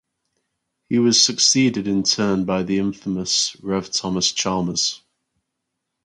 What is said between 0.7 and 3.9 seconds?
He was succeeded in turn by the infamous Rev